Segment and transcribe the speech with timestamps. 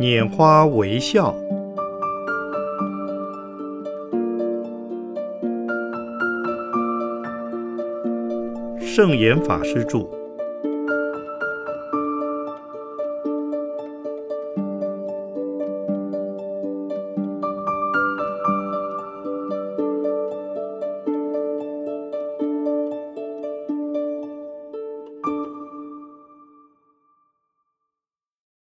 [0.00, 1.34] 拈花微笑，
[8.80, 10.17] 圣严法师著。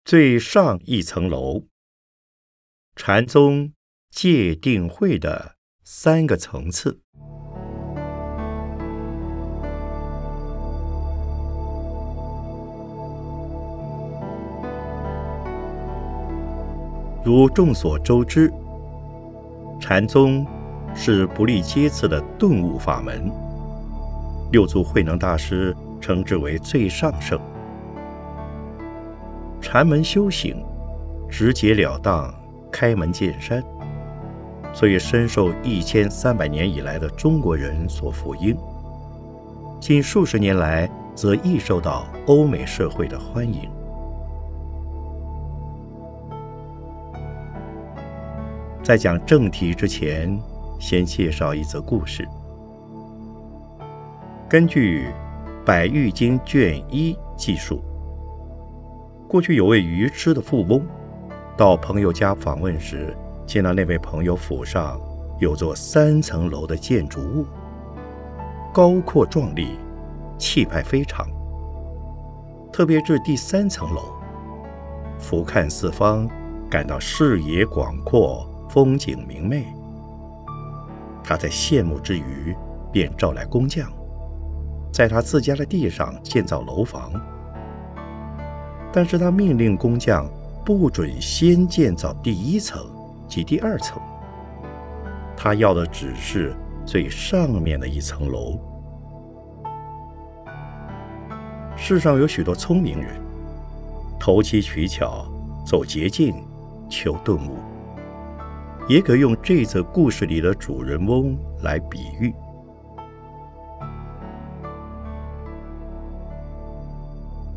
[0.05, 1.63] 最上一层楼，
[2.95, 3.73] 禅宗
[4.11, 7.01] 戒定慧的三个层次。
[17.23, 18.53] 如众所周知，
[19.81, 20.45] 禅宗
[20.93, 23.27] 是不立阶次的顿悟法门。
[24.51, 27.41] 六祖慧能大师称之为最上圣。
[29.75, 30.55] 禅门修行，
[31.29, 32.33] 直截了当，
[32.71, 33.61] 开门见山，
[34.73, 38.55] 所以深受一千三百年以来的中国人所福音。
[39.81, 43.69] 近数十年来，则易受到欧美社会的欢迎。
[48.81, 50.39] 在讲正题之前，
[50.79, 52.25] 先介绍一则故事。
[54.47, 55.09] 根据
[55.65, 57.83] 《百喻经》卷一记述。
[59.27, 60.85] 过去有位愚痴的富翁，
[61.57, 64.99] 到朋友家访问时，见到那位朋友府上
[65.39, 67.45] 有座三层楼的建筑物，
[68.71, 69.79] 高阔壮丽，
[70.37, 71.27] 气派非常。
[72.71, 74.01] 特别是第三层楼，
[75.17, 76.29] 俯瞰四方，
[76.69, 79.65] 感到视野广阔，风景明媚。
[81.23, 82.55] 他在羡慕之余，
[82.91, 83.91] 便召来工匠，
[84.91, 87.11] 在他自家的地上建造楼房。
[88.95, 90.25] 但是他命令工匠
[90.63, 92.81] 不准先建造第一层
[93.27, 94.01] 及第二层，
[95.35, 98.57] 他要的只是最上面的一层楼。
[101.75, 103.19] 世上有许多聪明人，
[104.17, 105.27] 投机取巧，
[105.65, 106.33] 走捷径，
[106.89, 107.57] 求顿悟，
[108.87, 112.33] 也可用这则故事里的主人翁来比喻。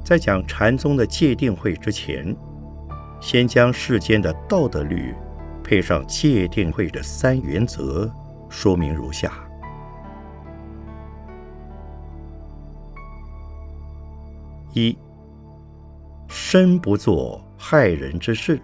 [0.09, 2.35] 在讲禅宗的戒定慧之前，
[3.21, 5.15] 先将世间的道德律
[5.63, 8.11] 配上戒定慧的三原则，
[8.49, 9.47] 说明如下：
[14.73, 14.97] 一、
[16.27, 18.59] 身不做害人之事，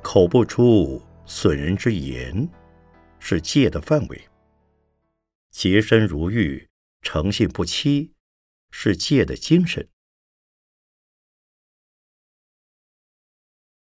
[0.00, 2.48] 口不出损人之言，
[3.18, 4.16] 是戒的范围；
[5.50, 6.66] 洁身如玉，
[7.02, 8.12] 诚信不欺，
[8.70, 9.86] 是戒的精神。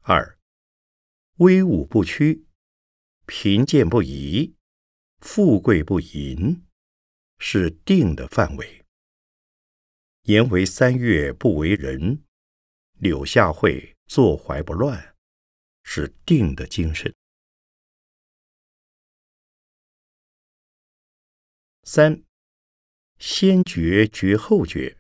[0.05, 0.37] 二，
[1.37, 2.45] 威武不屈，
[3.25, 4.57] 贫贱不移，
[5.21, 6.67] 富贵不淫，
[7.39, 8.85] 是定的范围。
[10.23, 12.25] 言为三月不为人，
[12.95, 15.15] 柳下惠坐怀不乱，
[15.85, 17.15] 是定的精神。
[21.85, 22.25] 三，
[23.19, 24.99] 先觉觉后觉，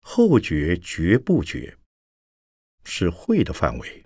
[0.00, 1.78] 后觉觉不觉，
[2.84, 4.04] 是慧的范围。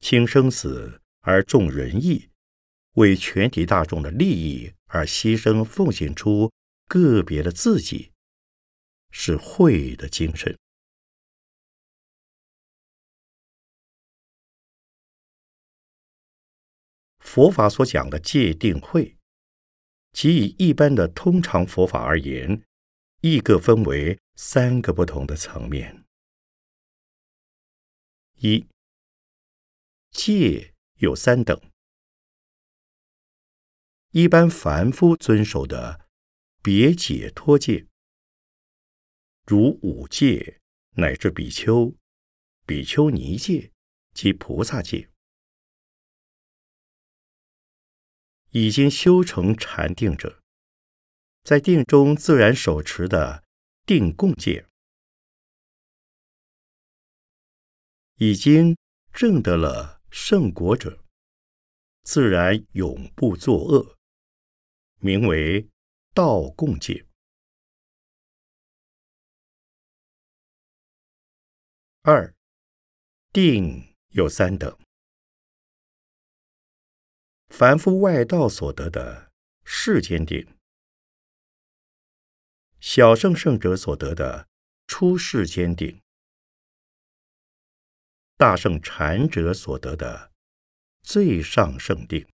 [0.00, 2.28] 轻生死而重仁义，
[2.94, 6.52] 为全体大众的利益而牺牲奉献出
[6.86, 8.12] 个别的自己，
[9.10, 10.56] 是慧的精神。
[17.18, 19.16] 佛法所讲的戒定慧，
[20.12, 22.62] 即以一般的通常佛法而言，
[23.22, 26.03] 亦各分为三个不同的层面：
[28.46, 28.68] 一。
[30.10, 31.58] 戒有三等，
[34.10, 36.06] 一般凡夫遵守的
[36.62, 37.86] 别解脱戒，
[39.46, 40.60] 如五戒
[40.96, 41.94] 乃至比丘、
[42.66, 43.72] 比丘尼戒
[44.12, 45.08] 及菩萨戒，
[48.50, 50.42] 已经修成禅定者，
[51.42, 53.42] 在定中自然手持的
[53.86, 54.68] 定供戒，
[58.16, 58.76] 已经
[59.12, 59.94] 证得了。
[60.16, 61.04] 圣果者，
[62.04, 63.96] 自然永不作恶，
[65.00, 65.68] 名为
[66.14, 67.04] 道共戒。
[72.02, 72.32] 二
[73.32, 74.78] 定有三等：
[77.48, 79.32] 凡夫外道所得的
[79.64, 80.56] 世间定，
[82.78, 84.48] 小圣圣者所得的
[84.86, 86.03] 出世间定。
[88.36, 90.32] 大圣禅者所得的
[91.02, 92.28] 最上圣定。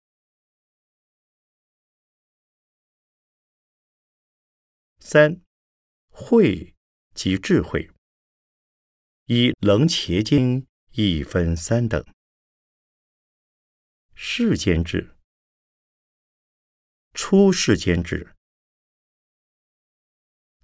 [4.99, 5.41] 三，
[6.07, 6.73] 慧
[7.13, 7.91] 即智慧。
[9.25, 10.61] 以《楞伽经》
[10.91, 12.05] 一分三等：
[14.15, 15.17] 世间智、
[17.13, 18.35] 出世间智、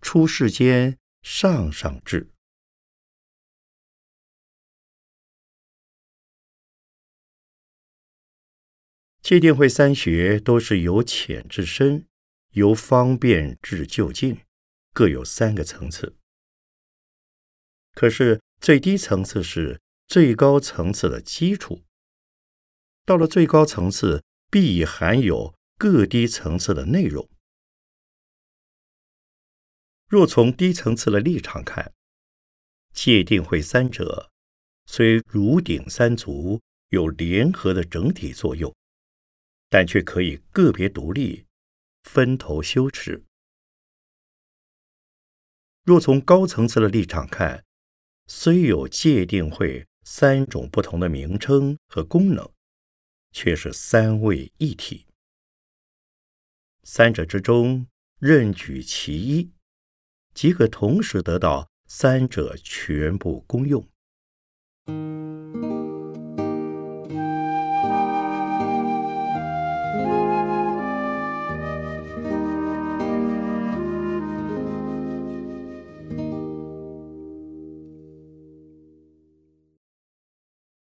[0.01, 2.34] 出世间上上智。
[9.25, 12.06] 戒定慧三学都是由浅至深，
[12.51, 14.38] 由方便至就近，
[14.94, 16.16] 各有三个层次。
[17.94, 18.39] 可是。
[18.62, 21.83] 最低层次是最高层次的基础，
[23.06, 27.30] 到了最高层次，必含有各低层次的内容。
[30.07, 31.94] 若从低层次的立场看，
[32.94, 34.31] 界定会三者
[34.88, 38.74] 虽如鼎三足，有联合的整体作用，
[39.69, 41.45] 但却可以个别独立，
[42.03, 43.23] 分头修持。
[45.83, 47.63] 若从高层次的立场看，
[48.27, 52.50] 虽有界定会三种不同的名称和功能，
[53.31, 55.06] 却是三位一体。
[56.83, 57.88] 三者之中
[58.19, 59.51] 任举其一，
[60.33, 63.88] 即可同时得到三者全部功用。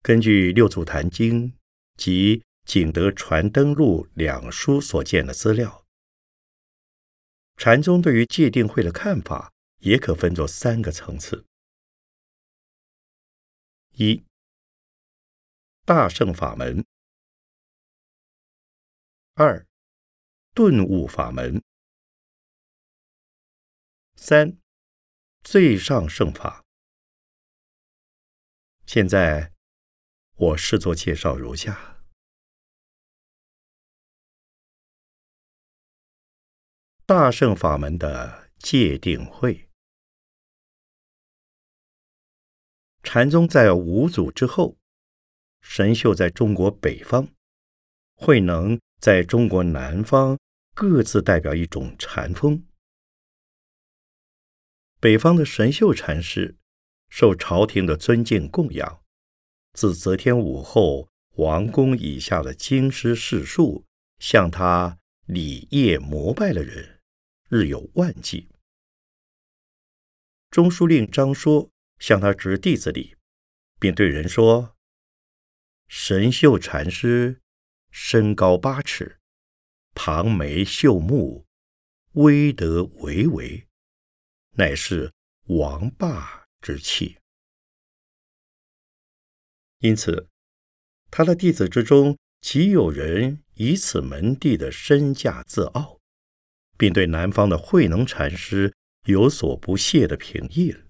[0.09, 1.51] 根据《六祖坛经》
[1.95, 5.85] 及《景德传灯录》两书所见的资料，
[7.57, 11.45] 禅宗对于戒定慧的看法也可分作三个层次：
[13.97, 14.25] 一、
[15.85, 16.81] 大圣法门；
[19.35, 19.63] 二、
[20.56, 21.61] 顿悟法门；
[24.15, 24.57] 三、
[25.44, 26.65] 最上圣法。
[28.88, 29.53] 现在。
[30.39, 32.01] 我试作介绍如下：
[37.06, 39.68] 大圣法门的界定会，
[43.03, 44.77] 禅宗在五祖之后，
[45.59, 47.27] 神秀在中国北方，
[48.15, 50.39] 慧能在中国南方，
[50.74, 52.65] 各自代表一种禅风。
[55.01, 56.57] 北方的神秀禅师
[57.09, 59.03] 受朝廷的尊敬供养。
[59.74, 63.86] 自则天武后，王宫以下的京师士庶
[64.19, 67.00] 向他礼谒膜拜的人，
[67.50, 68.50] 日有万计。
[70.50, 71.69] 中书令张说
[72.00, 73.16] 向他执弟子礼，
[73.80, 74.75] 并对人说
[75.88, 77.39] ：“神秀禅师
[77.92, 79.19] 身高八尺，
[79.94, 81.45] 庞眉秀目，
[82.13, 83.68] 威德巍巍，
[84.54, 85.13] 乃是
[85.45, 87.19] 王霸之气。”
[89.79, 90.27] 因此，
[91.09, 95.99] 他的弟子之中，极有人以此门第的身价自傲，
[96.77, 98.73] 并对南方的慧能禅师
[99.05, 100.83] 有所不屑的评议了。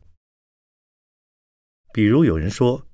[1.93, 2.87] 比如有人说，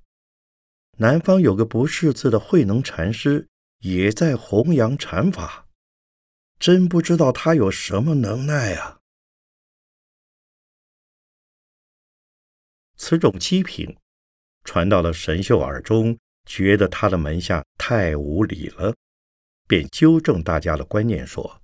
[0.98, 3.48] 南方有个不识字的慧能禅师，
[3.79, 5.67] 也在弘扬禅法，
[6.60, 9.00] 真不知道他有什么能耐啊！
[12.98, 13.98] 此种讥评。
[14.65, 18.93] 传到了神秀耳中，觉得他的门下太无礼了，
[19.67, 21.62] 便纠正大家的观念，说：“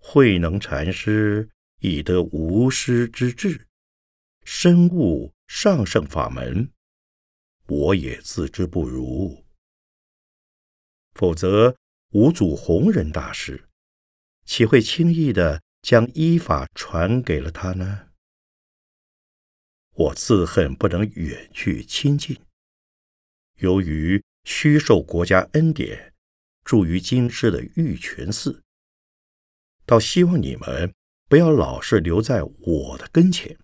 [0.00, 1.48] 慧能禅师
[1.80, 3.68] 已得无师之智，
[4.44, 6.70] 深悟上圣法门，
[7.68, 9.44] 我也自知不如。
[11.12, 11.76] 否则，
[12.12, 13.68] 五祖弘忍大师
[14.46, 18.08] 岂会轻易的将依法传给了他呢？”
[19.96, 22.36] 我自恨不能远去亲近，
[23.58, 26.12] 由于虚受国家恩典，
[26.64, 28.64] 住于京师的玉泉寺，
[29.86, 30.92] 倒希望你们
[31.28, 33.56] 不要老是留在我的跟前。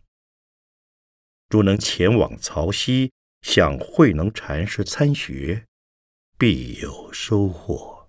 [1.49, 5.67] 如能前往曹溪向慧能禅师参学，
[6.39, 8.09] 必有收获。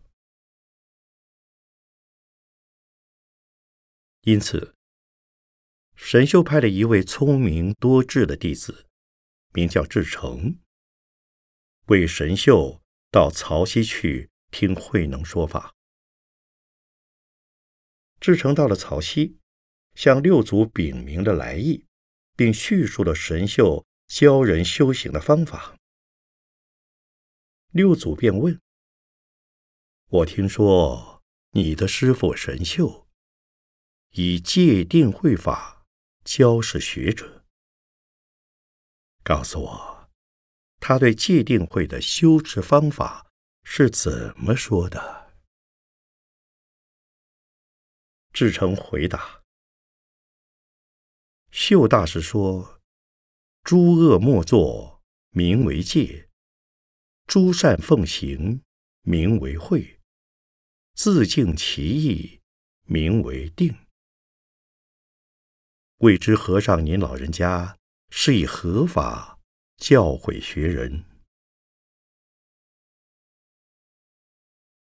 [4.21, 4.75] 因此。
[6.03, 8.87] 神秀派的一位聪明多智的弟子，
[9.53, 10.57] 名叫志成，
[11.85, 12.81] 为神秀
[13.11, 15.73] 到曹溪去听慧能说法。
[18.19, 19.37] 志成到了曹溪，
[19.93, 21.85] 向六祖禀明了来意，
[22.35, 25.77] 并叙述了神秀教人修行的方法。
[27.69, 28.59] 六祖便问
[30.09, 33.07] ：“我听说你的师父神秀
[34.09, 35.80] 以戒定慧法
[36.23, 37.45] 教示学者，
[39.23, 40.09] 告诉我
[40.79, 43.31] 他对戒定慧的修持方法
[43.63, 45.33] 是怎么说的？”
[48.33, 49.43] 志诚回答
[51.51, 52.81] ：“秀大师说，
[53.63, 56.29] 诸恶莫作，名为戒；
[57.27, 58.63] 诸善奉行，
[59.01, 59.99] 名为慧；
[60.93, 62.41] 自净其意，
[62.85, 63.77] 名为定。
[66.01, 67.77] 未知和尚您老人家
[68.09, 69.39] 是以何法
[69.77, 71.05] 教诲学人？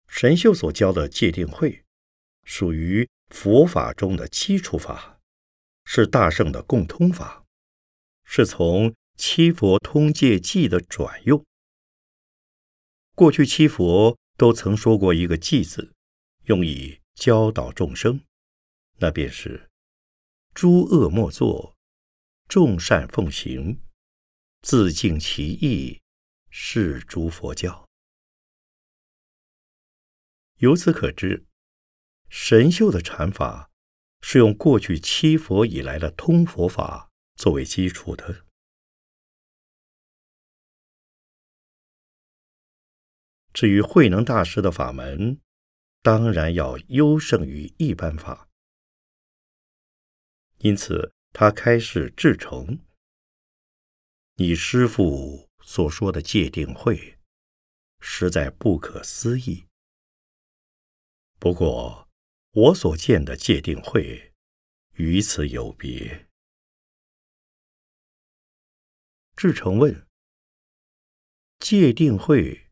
[0.08, 1.84] 神秀所教的戒定慧，
[2.44, 3.08] 属于。
[3.30, 5.20] 佛法中的基础法
[5.84, 7.44] 是大圣的共通法，
[8.24, 11.46] 是从七佛通戒记的转用。
[13.16, 15.94] 过去七佛都曾说过一个“记”字，
[16.46, 18.22] 用以教导众生，
[19.00, 19.67] 那便是
[20.60, 21.78] 诸恶莫作，
[22.48, 23.80] 众善奉行，
[24.64, 26.02] 自净其意，
[26.50, 27.88] 是诸佛教。
[30.56, 31.46] 由此可知。
[32.28, 33.70] 神秀的禅法
[34.22, 38.48] 是用过去七佛以来的通佛法作为基础的。
[43.54, 45.40] 至于慧能大师的法门，
[46.02, 48.47] 当然要优胜于一般法。
[50.60, 52.80] 因此，他开示至诚
[54.36, 57.18] ：“你师父所说的戒定慧，
[58.00, 59.68] 实在不可思议。
[61.40, 62.06] 不过。”
[62.58, 64.34] 我所见的戒定慧，
[64.96, 66.28] 与此有别。
[69.36, 70.08] 智诚问：
[71.60, 72.72] 戒定慧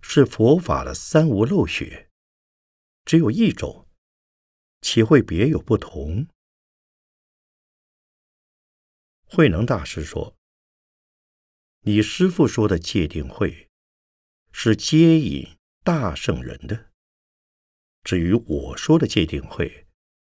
[0.00, 2.08] 是佛法的三无漏学，
[3.04, 3.88] 只有一种，
[4.80, 6.28] 岂会别有不同？
[9.32, 10.36] 慧能大师说：
[11.82, 13.70] 你师父说的戒定慧，
[14.50, 16.90] 是接引大圣人的。
[18.02, 19.86] 至于我说的戒定慧，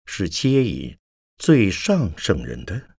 [0.05, 0.97] 是接引
[1.37, 2.97] 最上圣人的。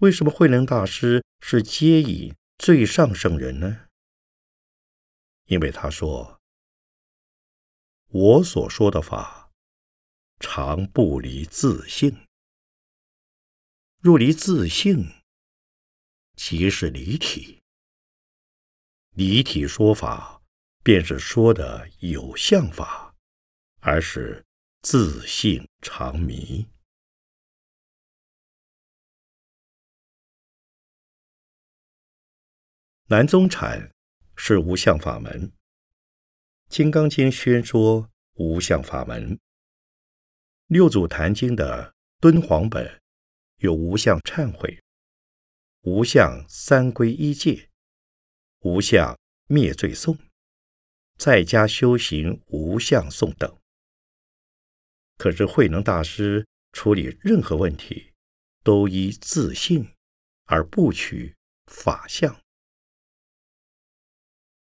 [0.00, 3.86] 为什么慧能大师是接引最上圣人呢？
[5.44, 6.40] 因为他说
[8.10, 9.45] ：“我所说的法，
[10.38, 12.26] 常不离自性。
[14.00, 15.12] 若离自性，
[16.36, 17.60] 即是离体。”
[19.16, 20.42] 离体说法，
[20.84, 23.14] 便是说的有相法，
[23.80, 24.44] 而是
[24.82, 26.68] 自性常迷。
[33.08, 33.90] 南宗禅
[34.36, 35.50] 是无相法门，
[36.68, 39.40] 《金刚经》宣说无相法门，
[40.68, 43.00] 六祖坛经的敦煌本
[43.58, 44.82] 有无相忏悔、
[45.82, 47.70] 无相三皈依戒。
[48.62, 50.18] 无相灭罪颂，
[51.16, 53.56] 在家修行无相颂等。
[55.16, 58.12] 可是慧能大师处理任何问题，
[58.64, 59.94] 都依自性，
[60.46, 62.40] 而不取法相。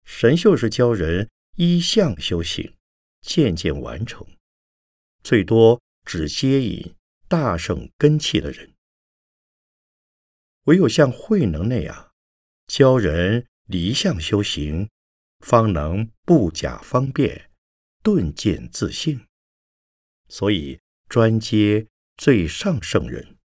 [0.03, 2.77] 神秀是教人依相修行，
[3.21, 4.27] 渐渐完成，
[5.27, 6.95] 最多只接引
[7.27, 8.73] 大圣根器的人。
[10.67, 12.13] 唯有像慧能那样
[12.69, 13.49] 教人。
[13.67, 14.89] 离相修行，
[15.41, 17.51] 方能不假方便，
[18.01, 19.27] 顿见自性。
[20.29, 20.79] 所以
[21.09, 23.37] 专接最上圣人。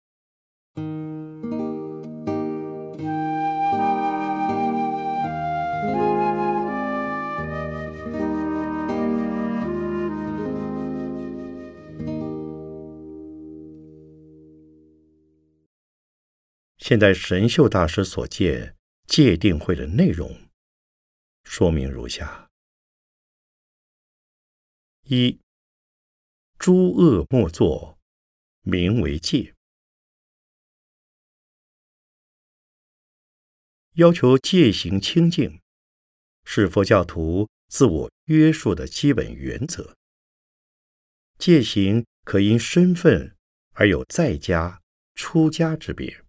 [16.91, 18.77] 现在神秀大师所见。
[19.07, 20.49] 戒定慧的内容
[21.45, 22.51] 说明如下：
[25.05, 25.39] 一、
[26.59, 27.97] 诸恶莫作，
[28.63, 29.55] 名为戒。
[33.95, 35.61] 要求戒行清净，
[36.45, 39.97] 是佛教徒自我约束的基本原则。
[41.39, 43.37] 戒行可因身份
[43.75, 44.83] 而有在家、
[45.15, 46.25] 出家之别。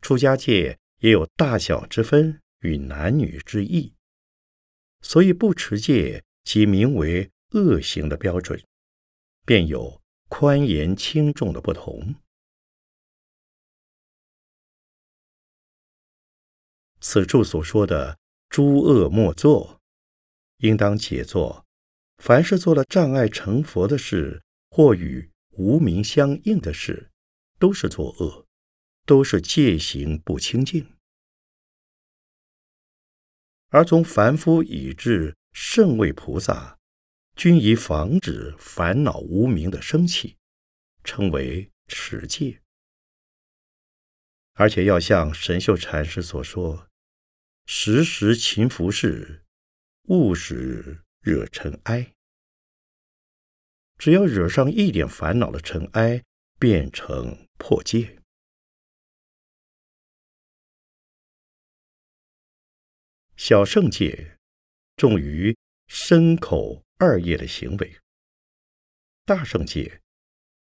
[0.00, 0.78] 出家戒。
[1.00, 3.94] 也有大小之分与男女之异，
[5.00, 8.60] 所以不持戒即名为恶行的标准，
[9.46, 12.16] 便有宽严轻重的不同。
[17.00, 18.18] 此处所说的
[18.50, 19.80] “诸恶莫作”，
[20.58, 21.64] 应当解作：
[22.16, 27.12] 凡是做了障碍成佛的事，或与无名相应的事，
[27.60, 28.47] 都是作恶，
[29.08, 30.86] 都是戒行不清净。
[33.70, 36.78] 而从凡夫以至圣位菩萨，
[37.34, 40.36] 均以防止烦恼无名的升起，
[41.02, 42.60] 称为持戒。
[44.52, 46.90] 而且要像神秀禅师所说
[47.64, 49.40] ：“时时勤拂拭，
[50.08, 52.12] 勿使惹尘埃。
[53.96, 56.22] 只要惹上一点烦恼的尘埃，
[56.58, 58.16] 变成破戒。”
[63.48, 64.36] 小圣界
[64.98, 67.96] 重于身口二业的行为，
[69.24, 70.02] 大圣界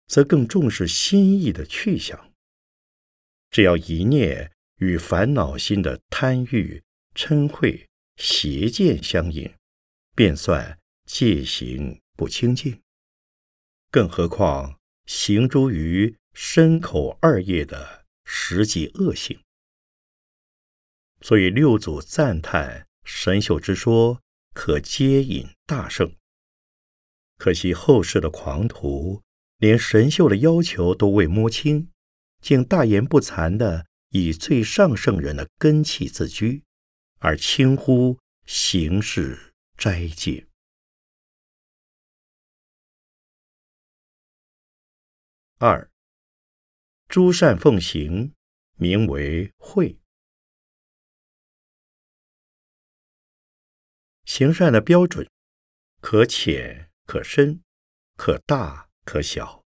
[0.07, 2.33] 则更重视心意的去向。
[3.51, 6.81] 只要一念与烦恼心的贪欲、
[7.13, 9.53] 嗔恚、邪见相应，
[10.15, 12.81] 便算戒行不清净。
[13.91, 19.39] 更何况行诸于身口二业的实际恶性。
[21.21, 24.21] 所以六祖赞叹神秀之说
[24.53, 26.15] 可接引大圣。
[27.37, 29.21] 可惜后世的狂徒
[29.57, 31.89] 连神秀的要求都未摸清，
[32.41, 36.63] 竟大言不惭的以最上圣人的根器自居，
[37.19, 40.47] 而轻忽行事斋戒。
[45.59, 45.91] 二
[47.07, 48.33] 诸善奉行，
[48.77, 50.00] 名为慧。
[54.25, 55.27] 行善的标准，
[55.99, 57.61] 可浅可深，
[58.15, 59.63] 可大可小。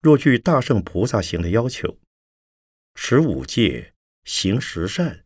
[0.00, 1.98] 若据大圣菩萨行的要求，
[2.94, 5.24] 持五戒，行十善，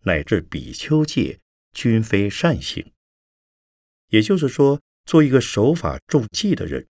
[0.00, 1.40] 乃至比丘戒，
[1.72, 2.92] 均非善行。
[4.08, 6.88] 也就是说，做一个守法重戒的人，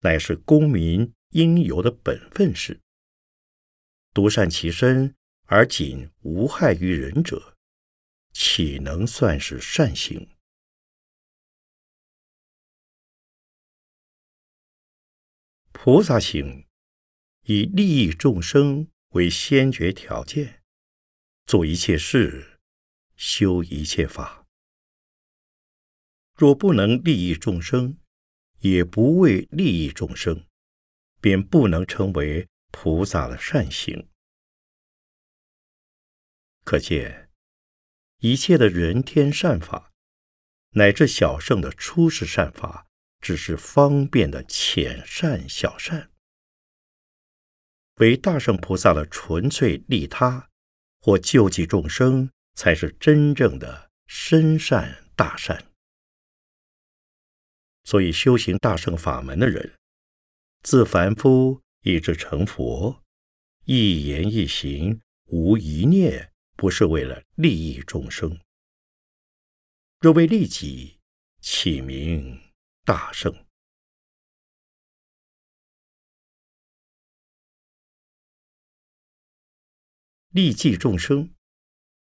[0.00, 2.80] 乃是公民应有的本分事。
[4.12, 5.14] 独善其身
[5.46, 7.53] 而仅无害于人者。
[8.34, 10.28] 岂能算是善行？
[15.70, 16.66] 菩萨行
[17.42, 20.64] 以利益众生为先决条件，
[21.46, 22.58] 做一切事，
[23.14, 24.44] 修一切法。
[26.34, 27.98] 若不能利益众生，
[28.58, 30.44] 也不为利益众生，
[31.20, 34.08] 便不能成为菩萨的善行。
[36.64, 37.23] 可见。
[38.24, 39.92] 一切的人天善法，
[40.70, 42.86] 乃至小圣的出世善法，
[43.20, 46.08] 只是方便的浅善小善；
[47.96, 50.48] 为大圣菩萨的纯粹利他
[51.02, 55.66] 或救济众生，才是真正的深善大善。
[57.84, 59.74] 所以，修行大圣法门的人，
[60.62, 63.02] 自凡夫以至成佛，
[63.66, 66.30] 一言一行无一念。
[66.56, 68.40] 不是为了利益众生，
[70.00, 71.00] 若为利己，
[71.40, 72.40] 起名
[72.84, 73.44] 大圣？
[80.28, 81.34] 利济众生，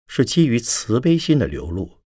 [0.08, 2.02] 是基于慈悲心的流露。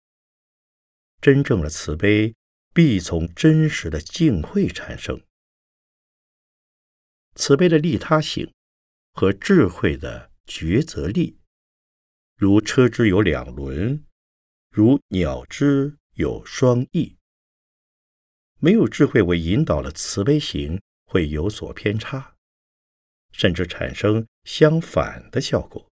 [1.22, 2.36] 真正的慈悲，
[2.74, 5.24] 必从真实的净慧产生。
[7.36, 8.54] 慈悲的利他性
[9.14, 11.40] 和智慧的抉择力。
[12.38, 14.06] 如车之有两轮，
[14.70, 17.18] 如鸟之有双翼。
[18.60, 22.36] 没有智慧为引导的慈悲行会有所偏差，
[23.32, 25.90] 甚至产生相反的效果。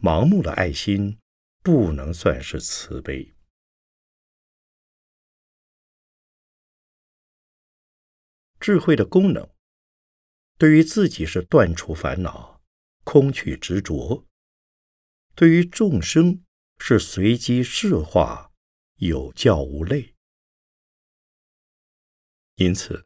[0.00, 1.18] 盲目的爱心
[1.62, 3.34] 不能算是慈悲。
[8.58, 9.50] 智慧的功能，
[10.56, 12.62] 对于自己是断除烦恼、
[13.04, 14.26] 空去执着。
[15.34, 16.44] 对于众生
[16.78, 18.52] 是随机释化，
[18.98, 20.14] 有教无类。
[22.56, 23.04] 因此，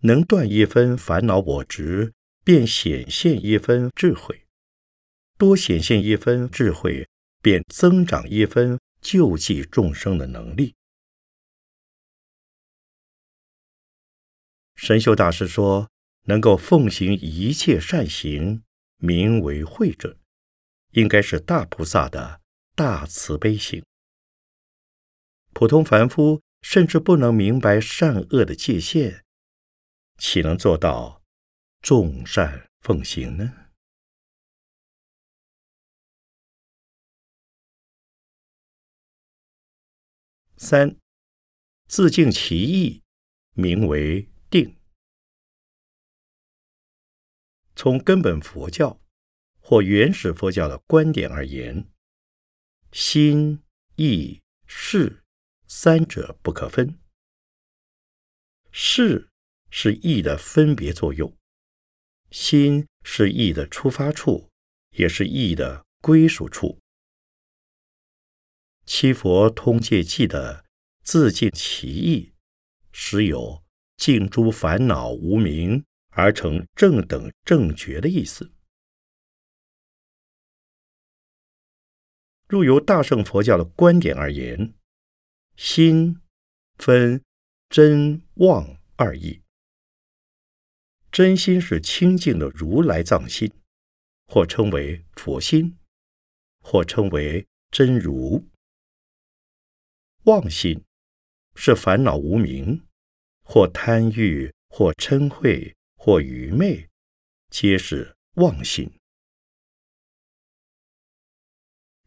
[0.00, 4.46] 能断一分烦恼我执，便显现一分智慧；
[5.38, 7.08] 多显现一分智慧，
[7.40, 10.74] 便增长一分救济众生的能力。
[14.74, 15.88] 神秀大师说
[16.26, 18.64] ：“能够奉行一切善行，
[18.96, 20.18] 名为慧者。”
[20.96, 22.40] 应该是大菩萨的
[22.74, 23.84] 大慈悲心。
[25.52, 29.22] 普通凡夫甚至不能明白善恶的界限，
[30.16, 31.22] 岂能做到
[31.82, 33.68] 众善奉行呢？
[40.56, 40.96] 三，
[41.86, 43.02] 自净其意，
[43.52, 44.78] 名为定。
[47.74, 48.98] 从根本佛教
[49.68, 51.88] 或原始佛教的观点而言，
[52.92, 53.64] 心、
[53.96, 55.24] 意、事
[55.66, 57.00] 三者不可分。
[58.70, 59.28] 识
[59.68, 61.36] 是意的分别作用，
[62.30, 64.48] 心是意的出发处，
[64.90, 66.78] 也是意的归属处。
[68.84, 70.64] 七佛通戒记的
[71.02, 72.34] 自净其意，
[72.92, 73.64] 实有
[73.96, 78.52] 净诸烦恼无明而成正等正觉的意思。
[82.48, 84.72] 若由大乘佛教的观点而言，
[85.56, 86.20] 心
[86.76, 87.20] 分
[87.68, 89.42] 真妄二义。
[91.10, 93.50] 真心是清净的如来藏心，
[94.26, 95.76] 或称为佛心，
[96.60, 98.48] 或称为真如。
[100.24, 100.84] 妄心
[101.54, 102.86] 是烦恼无明，
[103.42, 106.88] 或贪欲，或嗔恚，或愚昧，
[107.50, 108.92] 皆是妄心。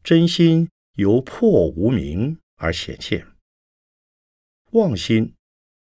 [0.09, 3.27] 真心由破无明而显现，
[4.71, 5.35] 妄心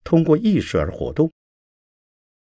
[0.04, 1.32] 通过意识而活动。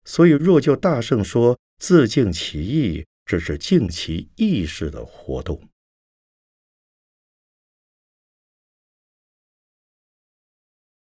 [0.05, 5.67] 所以，若就大圣说自净其意，只是净其意识的活动。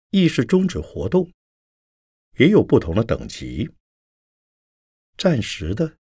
[0.10, 1.32] 意识终止活动，
[2.40, 3.70] 也有不同的等级。
[5.16, 6.00] 暂时的、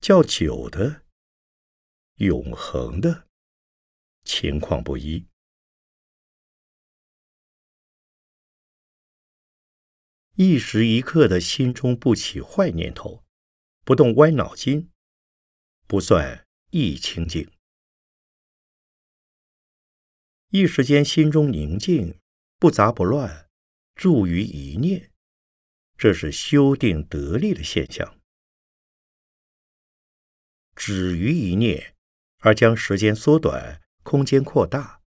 [0.00, 1.06] 较久的、
[2.16, 3.26] 永恒的，
[4.24, 5.26] 情况不一。
[10.34, 13.24] 一时一刻的心中不起坏念头，
[13.84, 14.90] 不动歪脑筋，
[15.86, 17.50] 不算易清净。
[20.50, 22.20] 一时间心中宁静。
[22.60, 23.48] 不杂不乱，
[23.94, 25.12] 住于一念，
[25.96, 28.18] 这是修定得力的现象。
[30.74, 31.94] 止于一念，
[32.38, 35.02] 而将时间缩短、空间扩大，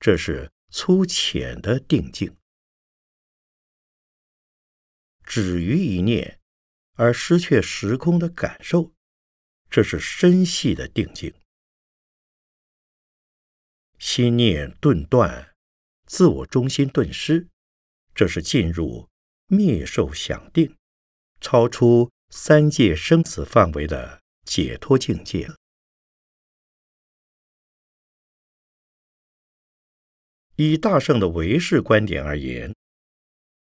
[0.00, 2.34] 这是粗浅的定境。
[5.22, 6.40] 止于一念，
[6.94, 8.94] 而失去时空的感受，
[9.68, 11.34] 这是深细的定境。
[13.98, 15.54] 心念顿断。
[16.06, 17.48] 自我中心顿失，
[18.14, 19.10] 这是进入
[19.48, 20.74] 灭受想定，
[21.38, 25.61] 超出三界生死范围的解脱境界了。
[30.62, 32.72] 以大圣的唯识观点而言，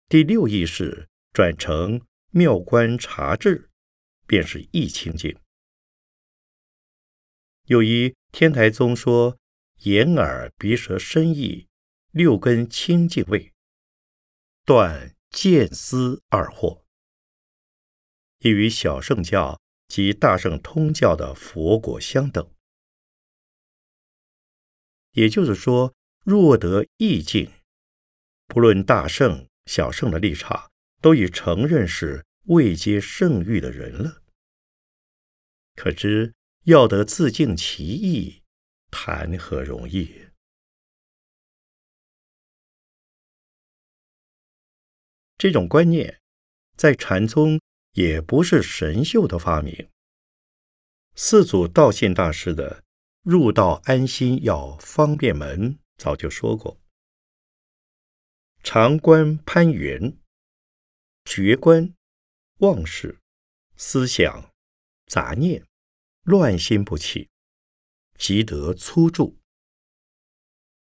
[0.08, 3.70] 第六意识转成妙观察智，
[4.26, 5.38] 便是意清净。
[7.66, 9.38] 又一天台宗说，
[9.84, 11.68] 眼耳鼻舌身意。
[12.12, 13.54] 六根清净位，
[14.66, 16.82] 断见思二惑，
[18.40, 22.50] 亦与小圣教及大圣通教的佛果相等。
[25.12, 25.94] 也就是说，
[26.30, 27.50] 若得意境，
[28.48, 30.70] 不论大圣小圣的立场，
[31.02, 34.22] 都已承认是未接圣域的人了。
[35.76, 36.34] 可知
[36.66, 38.44] 要得自净其意，
[38.92, 40.28] 谈何容易？
[45.38, 46.20] 这种观念
[46.76, 47.62] 在禅宗
[47.94, 49.88] 也不是神秀的发明。
[51.16, 52.82] 四祖道信大师的
[53.24, 56.80] 《入道安心要方便门》早就说过：
[58.64, 60.18] 常观攀缘，
[61.26, 61.94] 觉观
[62.60, 63.20] 妄事、
[63.76, 64.54] 思想、
[65.08, 65.66] 杂念、
[66.24, 67.30] 乱心不起，
[68.18, 69.38] 即得粗住；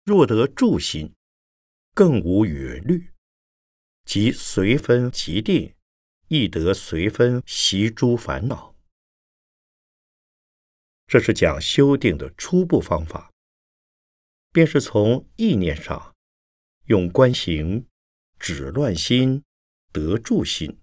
[0.03, 1.15] 若得住心，
[1.93, 3.11] 更无远虑。
[4.05, 5.75] 即随分即定，
[6.27, 8.75] 亦得随分习诸烦恼。
[11.07, 13.33] 这是讲修定的初步方法，
[14.51, 16.15] 便是从意念上
[16.85, 17.87] 用观行
[18.39, 19.43] 止乱心，
[19.91, 20.81] 得住心。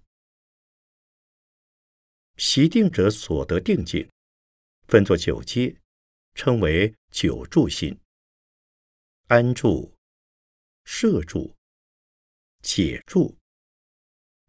[2.37, 4.09] 习定者所得定境，
[4.87, 5.79] 分作九阶，
[6.33, 7.99] 称为九住心：
[9.27, 9.95] 安住、
[10.83, 11.55] 摄住。
[12.67, 13.37] 解住、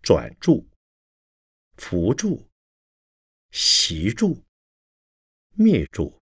[0.01, 0.67] 转住、
[1.77, 2.49] 扶住、
[3.51, 4.43] 习住、
[5.53, 6.19] 灭住、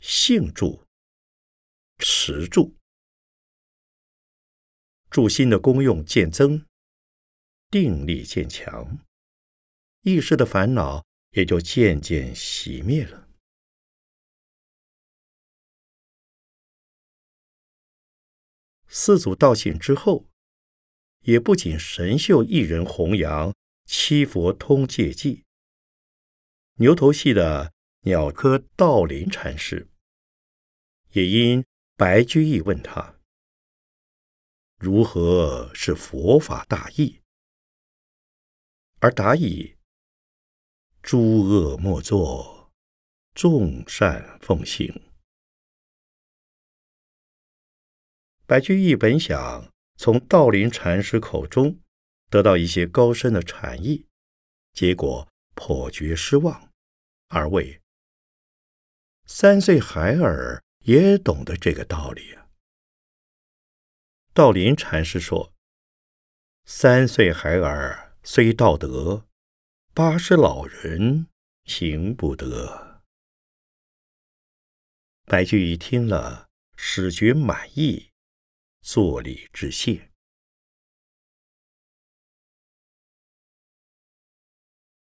[0.00, 0.82] 性住、
[2.02, 2.76] 持住。
[5.08, 6.66] 助心的功用渐增，
[7.70, 8.98] 定力渐强，
[10.00, 13.28] 意识的烦恼也就渐渐熄灭了。
[18.88, 20.28] 四祖道醒之后，
[21.20, 23.54] 也不仅神秀一人弘扬
[23.86, 25.44] 七佛通戒记，
[26.74, 29.88] 牛头系的鸟科道林禅师，
[31.12, 31.64] 也因
[32.02, 33.20] 白居易问他
[34.76, 37.22] 如何是佛法大义，
[38.98, 39.76] 而答以
[41.00, 42.72] 诸恶莫作，
[43.34, 45.12] 众善奉行。
[48.46, 51.78] 白居易本想从道林禅师口中
[52.28, 54.08] 得到一些高深的禅意，
[54.72, 56.68] 结果颇觉失望。
[57.28, 57.80] 二位
[59.24, 62.48] 三岁孩儿也懂得这个道理啊。
[64.32, 65.52] 道林禅师说
[66.64, 69.26] ：“三岁孩儿虽道德，
[69.94, 71.26] 八十老人
[71.64, 73.02] 行不得。”
[75.26, 78.10] 白居易听了，始觉满意。
[78.80, 80.10] 作礼致谢。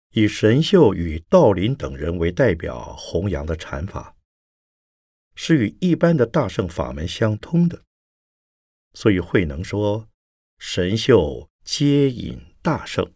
[0.09, 4.17] 以神秀与道林等人为代表弘扬的禅法，
[5.41, 7.83] 是与一般的大圣法门相通的，
[8.93, 10.09] 所以慧能说
[10.59, 13.09] ：“神秀皆引大圣。”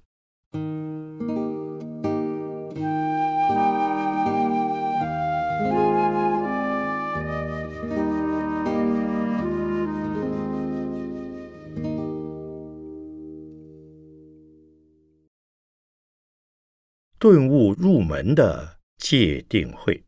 [17.19, 20.05] 顿悟入门的界定会，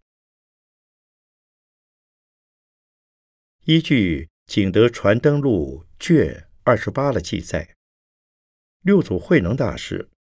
[3.68, 7.76] 依据《景德传灯录》卷二十八的记载，
[8.82, 10.12] 六祖慧能大师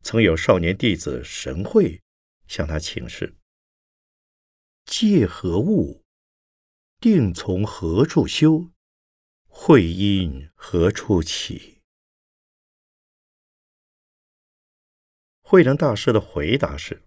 [0.00, 2.02] 曾有少年弟子神会
[2.48, 3.36] 向他请示：
[4.86, 6.02] 戒何物？
[6.98, 8.70] 定从何处修？
[9.46, 11.82] 慧因何处起？
[15.42, 17.02] 慧能大师的回答是：“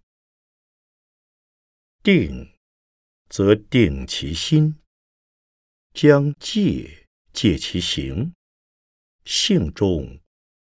[2.04, 2.56] 定，
[3.28, 4.79] 则定其心；
[5.94, 8.34] 将戒，戒其行。
[9.26, 10.22] 性中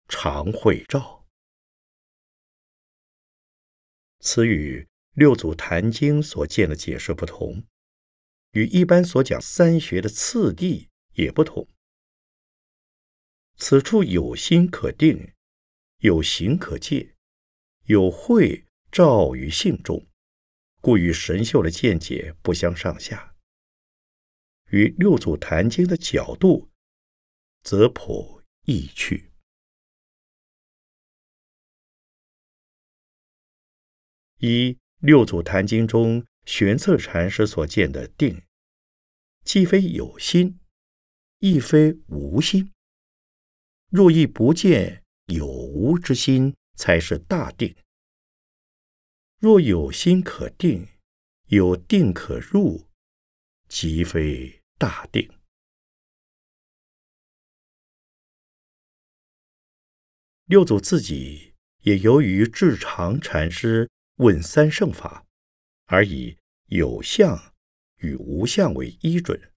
[0.08, 1.26] 常会照。”
[4.20, 7.64] 此与六祖坛经所见的解释不同，
[8.52, 11.68] 与一般所讲三学的次第也不同。
[13.56, 15.34] 此处有心可定，
[16.00, 17.16] 有行可戒。
[17.84, 20.08] 有慧照于性中，
[20.82, 23.35] 故与神秀的见解不相上下。
[24.72, 26.70] 与六祖坛经的角度，
[27.64, 29.32] 则颇异趣。
[34.40, 38.44] 一六祖坛经中玄策禅师所见的定，
[39.44, 40.60] 既非有心，
[41.40, 42.72] 亦非无心。
[43.90, 46.56] 若亦不见有无之心。
[46.78, 47.74] 才是大定。
[49.40, 50.90] 若有心可定，
[51.48, 52.86] 有定可入，
[53.68, 55.32] 即非大定。
[60.46, 65.26] 六祖自己也由于智常禅师问三圣法，
[65.86, 67.54] 而以有相
[67.98, 69.52] 与无相为依准，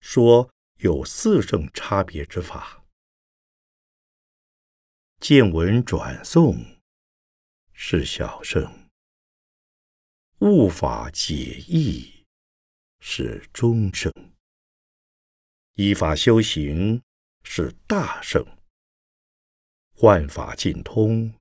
[0.00, 2.84] 说有四圣差别之法。
[5.20, 6.80] 见闻转诵
[7.72, 8.90] 是小圣，
[10.40, 11.34] 悟法解
[11.66, 12.13] 义
[13.06, 14.10] 是中圣，
[15.74, 17.02] 依法修行
[17.42, 18.42] 是大圣。
[20.00, 21.32] 万法尽通，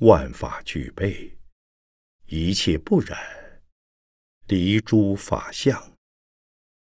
[0.00, 1.38] 万法具备，
[2.26, 3.62] 一切不染，
[4.48, 5.96] 离诸法相，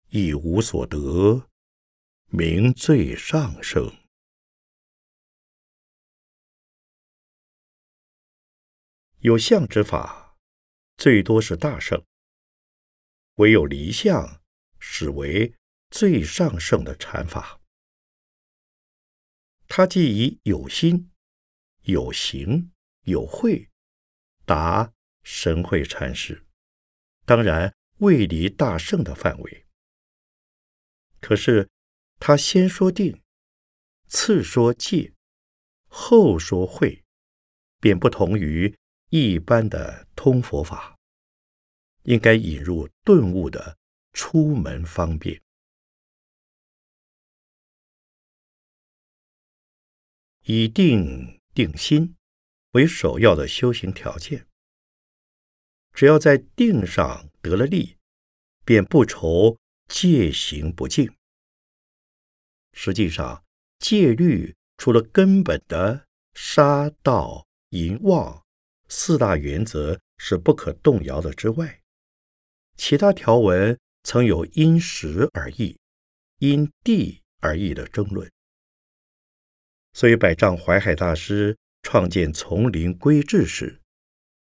[0.10, 1.48] 亦无所得，
[2.32, 3.96] 名最上圣。
[9.20, 10.36] 有相之法，
[10.98, 12.02] 最多是大圣；
[13.40, 14.42] 唯有离相，
[14.80, 15.56] 始为
[15.90, 17.62] 最上圣的禅法。
[19.68, 21.10] 他既以有心、
[21.84, 22.72] 有行、
[23.04, 23.70] 有慧，
[24.46, 24.92] 达
[25.24, 26.46] 神会禅师，
[27.26, 29.66] 当然未离大圣的范围。
[31.22, 31.70] 可是
[32.20, 33.22] 他先说定，
[34.10, 35.14] 次说戒，
[35.88, 37.06] 后说慧，
[37.80, 38.78] 便不同于。
[39.12, 40.99] 一般的通佛法，
[42.04, 43.78] 应该引入顿悟的
[44.14, 45.42] 出门方便。
[50.44, 52.16] 以定定心
[52.72, 54.48] 为首要的修行条件。
[55.94, 57.98] 只要在定上得了力，
[58.64, 59.58] 便不愁
[59.88, 61.14] 戒行不净。
[62.74, 63.44] 实际上，
[63.80, 68.46] 戒律除了根本的杀盗淫妄
[68.88, 71.79] 四大原则是不可动摇的之外，
[72.80, 75.78] 其他条文曾有因时而异、
[76.38, 78.32] 因地而异的争论。
[79.92, 83.82] 所以，百丈怀海大师创建丛林规制时，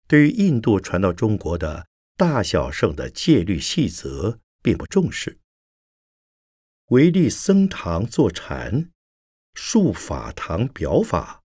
[0.07, 1.88] 对于印度传到中国的
[2.19, 5.38] 大小圣的戒律细则并不重视，
[6.88, 8.91] 唯立僧堂坐禅，
[9.55, 11.43] 述法堂表法，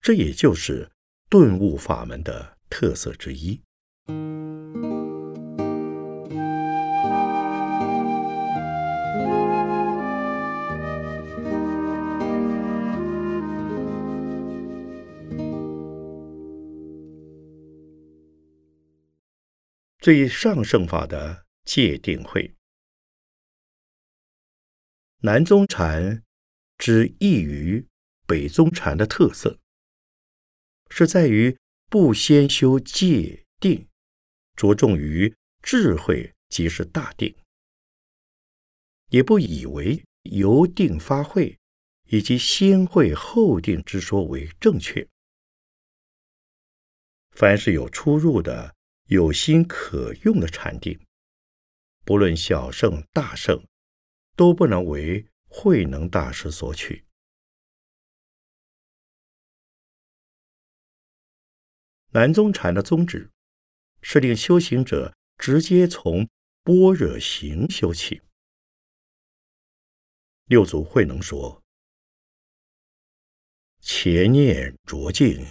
[0.00, 0.92] 这也就是
[1.28, 3.60] 顿悟法门的特色之一。
[20.04, 22.54] 最上圣法的界定会，
[25.20, 26.22] 南宗禅
[26.76, 27.88] 之异于
[28.26, 29.58] 北宗禅的特色，
[30.90, 33.88] 是在于不先修戒定，
[34.54, 37.34] 着重于智慧即是大定，
[39.08, 41.58] 也不以为由定发慧
[42.10, 45.08] 以及先慧后定之说为正确。
[47.30, 48.73] 凡是有出入的。
[49.08, 50.98] 有心可用的禅定，
[52.04, 53.66] 不论小圣大圣，
[54.34, 57.04] 都不能为慧能大师所取。
[62.12, 63.30] 南宗禅的宗旨
[64.00, 66.26] 是令修行者直接从
[66.62, 68.22] 般若行修起。
[70.46, 71.62] 六祖慧能说
[73.80, 75.44] ：“前念浊境，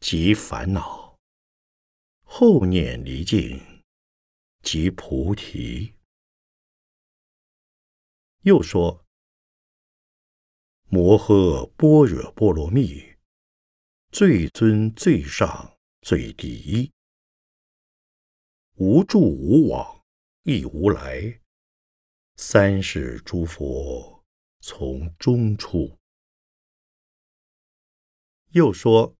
[0.00, 1.01] 即烦恼。”
[2.34, 3.60] 后念离境，
[4.62, 5.96] 即菩提。
[8.40, 9.04] 又说：
[10.88, 13.18] 摩诃般若波罗蜜，
[14.10, 16.90] 最尊最上最第一，
[18.76, 20.02] 无住无往
[20.44, 21.38] 亦无来，
[22.36, 24.24] 三世诸佛
[24.60, 25.98] 从中出。
[28.52, 29.14] 又说。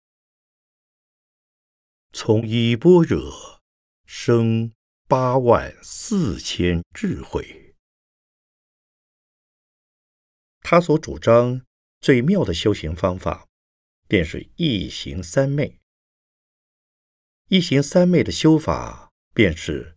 [2.14, 3.60] 从一般若
[4.04, 4.74] 生
[5.08, 7.74] 八万四千智慧，
[10.60, 11.64] 他所主张
[12.02, 13.48] 最妙的修行方法，
[14.06, 15.80] 便是一行三昧。
[17.48, 19.96] 一行三昧的修法，便是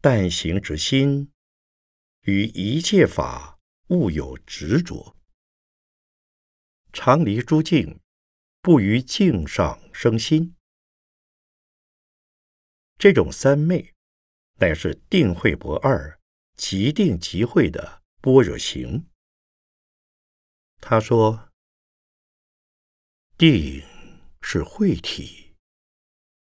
[0.00, 1.30] 但行之心
[2.22, 5.16] 于一切法勿有执着，
[6.94, 8.00] 常离诸境，
[8.62, 10.56] 不于境上生心。
[13.02, 13.92] 这种三昧，
[14.60, 16.20] 乃是定慧不二、
[16.56, 19.08] 即定即慧的般若行。
[20.80, 21.50] 他说
[23.36, 23.82] ：“定
[24.40, 25.56] 是慧体，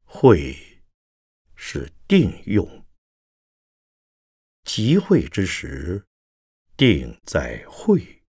[0.05, 0.83] 慧
[1.57, 2.85] 是定用。
[4.62, 6.05] 即慧之时，
[6.77, 8.20] 定在慧；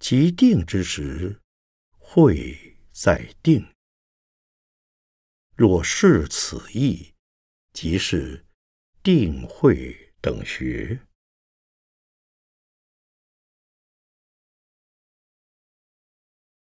[0.00, 1.40] 即定之时，
[1.96, 3.72] 慧在定。”
[5.56, 7.14] 若是此意，
[7.72, 8.44] 即是
[9.02, 11.00] 定慧等学。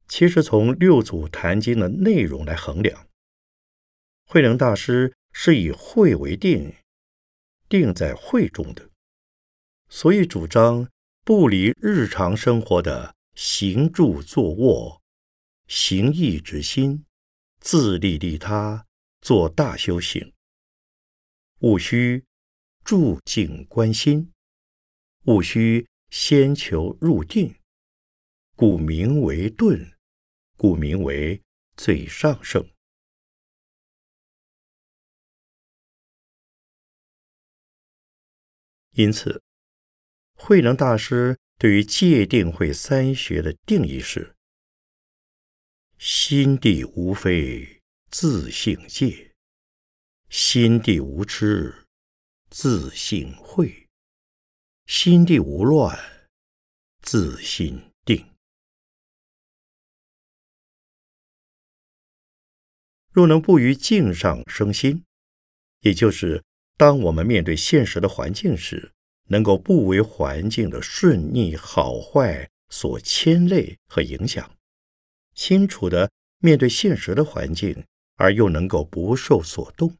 [0.06, 3.08] 其实，从六祖坛经的内容来衡量，
[4.24, 6.76] 慧能大师是以慧为定，
[7.68, 8.90] 定在慧中的，
[9.88, 10.88] 所以主张
[11.24, 15.02] 不离日常生活的行住坐卧、
[15.66, 17.05] 行义之心。
[17.68, 18.86] 自利利他，
[19.20, 20.32] 做大修行，
[21.62, 22.24] 务须
[22.84, 24.32] 住静观心，
[25.24, 27.56] 务须先求入定，
[28.54, 29.98] 故名为顿，
[30.56, 31.42] 故名为
[31.76, 32.64] 最上圣。
[38.92, 39.42] 因此，
[40.34, 44.35] 慧能大师对于戒定慧三学的定义是。
[45.98, 47.80] 心地无非
[48.10, 49.32] 自性戒，
[50.28, 51.86] 心地无痴
[52.50, 53.88] 自性慧，
[54.86, 55.98] 心地无乱
[57.00, 58.26] 自心定。
[63.10, 65.02] 若能不于境上生心，
[65.80, 66.44] 也就是
[66.76, 68.92] 当我们面对现实的环境时，
[69.28, 74.55] 能够不为环境的顺逆好坏所牵累和影响。
[75.36, 79.96] 清楚的面对现实的环境，而又能够不受所动，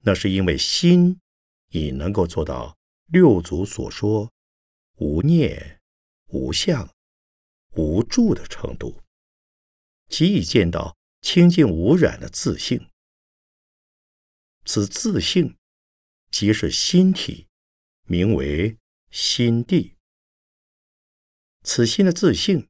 [0.00, 1.20] 那是因为心
[1.68, 4.32] 已能够做到六祖所说
[4.96, 5.80] 无念、
[6.28, 6.92] 无相、
[7.76, 9.02] 无住的程度，
[10.08, 12.88] 即已见到清净无染的自性。
[14.64, 15.56] 此自性
[16.30, 17.46] 即是心体，
[18.06, 18.76] 名为
[19.10, 19.94] 心地。
[21.62, 22.68] 此心的自性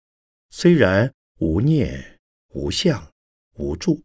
[0.50, 3.12] 虽然无念、无相、
[3.54, 4.02] 无助，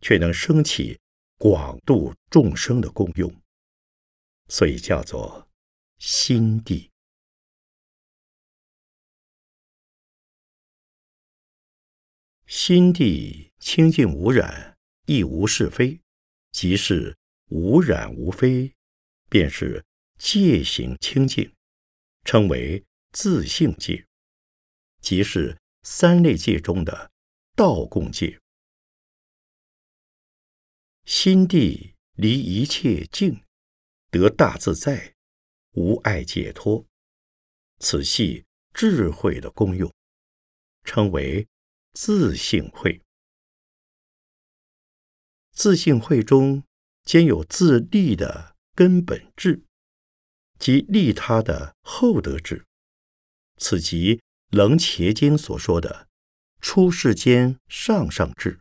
[0.00, 0.98] 却能升起
[1.36, 3.42] 广度众生的功用，
[4.48, 5.48] 所以叫做
[5.98, 6.90] 心地。
[12.46, 16.00] 心地清净无染，亦无是非，
[16.50, 17.18] 即是
[17.50, 18.74] 无染无非，
[19.28, 19.84] 便是
[20.16, 21.54] 戒行清净，
[22.24, 22.82] 称为
[23.12, 24.06] 自性戒，
[25.02, 27.10] 即是三类界中的
[27.54, 28.40] 道共界。
[31.04, 33.42] 心地离一切境，
[34.10, 35.14] 得大自在，
[35.72, 36.84] 无碍解脱。
[37.78, 39.92] 此系智慧的功用，
[40.84, 41.48] 称为
[41.94, 43.00] 自性慧。
[45.52, 46.62] 自性慧中
[47.04, 49.62] 兼有自利的根本智，
[50.58, 52.66] 及利他的厚德智。
[53.56, 54.16] 此即
[54.50, 56.08] 《楞伽经》所说的
[56.60, 58.60] 出世间上上智。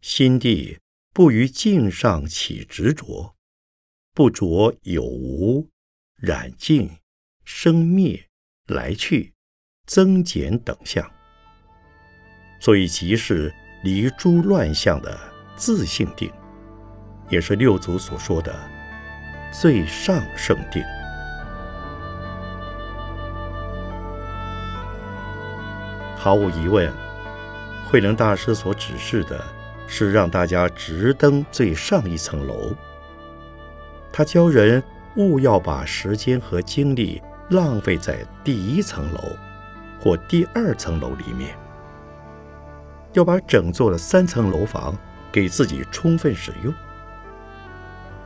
[0.00, 0.78] 心地
[1.12, 3.34] 不于境上起执着，
[4.12, 5.68] 不着有无、
[6.16, 6.98] 染净、
[7.44, 8.28] 生灭、
[8.66, 9.32] 来去、
[9.86, 11.10] 增减等相，
[12.60, 13.52] 所以即是
[13.82, 15.18] 离诸乱相的
[15.56, 16.30] 自性定，
[17.30, 18.54] 也是六祖所说的
[19.52, 20.82] 最上圣定。
[26.20, 26.92] 毫无疑问，
[27.90, 29.42] 慧能大师所指示的。
[29.92, 32.72] 是让大家直登最上一层楼。
[34.12, 34.80] 他教人
[35.16, 39.20] 勿要把时间和精力浪费在第一层楼
[40.00, 41.56] 或第二层楼里面，
[43.14, 44.96] 要把整座的三层楼房
[45.32, 46.72] 给自己充分使用。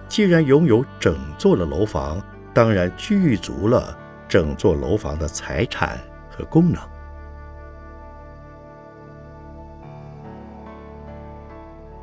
[0.06, 2.22] 既然拥有整座的楼房，
[2.52, 3.96] 当然具足了
[4.28, 6.93] 整座楼房的财产和功能。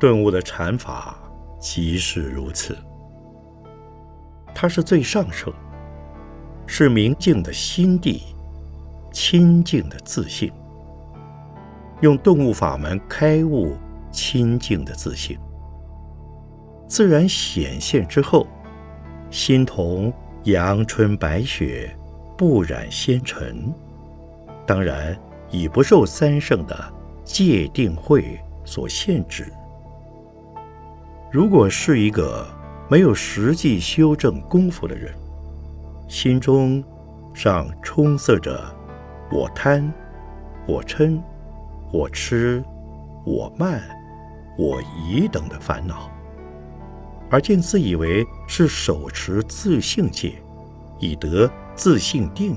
[0.02, 1.16] 顿悟的禅法
[1.60, 2.76] 即是如此，
[4.52, 5.54] 它是最上圣，
[6.66, 8.20] 是明净的心地，
[9.12, 10.52] 清净的自信。
[12.00, 13.76] 用顿悟法门开悟
[14.10, 15.38] 清净的自信，
[16.88, 18.48] 自然显现之后，
[19.30, 21.96] 心同阳春白雪，
[22.36, 23.72] 不染纤尘。
[24.66, 25.16] 当然
[25.48, 26.92] 已不受三圣的
[27.22, 29.46] 戒定慧所限制。
[31.32, 32.46] 如果是一个
[32.90, 35.14] 没有实际修正功夫的人，
[36.06, 36.84] 心中
[37.32, 38.62] 尚充塞着
[39.30, 39.90] 我贪、
[40.66, 41.18] 我嗔、
[41.90, 42.62] 我痴、
[43.24, 43.80] 我慢、
[44.58, 44.78] 我
[45.08, 46.10] 疑等的烦恼，
[47.30, 50.34] 而竟自以为是手持自性戒，
[50.98, 52.54] 以得自性定，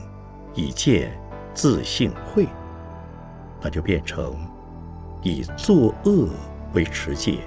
[0.54, 1.18] 以见
[1.54, 2.46] 自性慧，
[3.62, 4.36] 那就变成
[5.22, 6.28] 以作恶
[6.74, 7.40] 为持戒。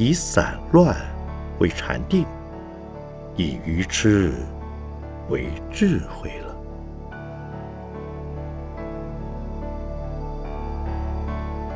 [0.00, 0.96] 以散乱
[1.58, 2.24] 为禅定，
[3.34, 4.32] 以愚痴
[5.28, 6.54] 为智慧了。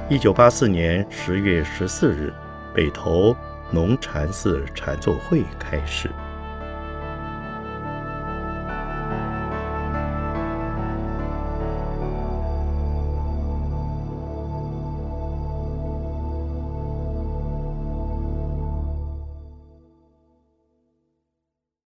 [0.09, 2.33] 一九八四年十月十四日，
[2.73, 3.35] 北投
[3.73, 6.09] 农禅寺禅坐会开始。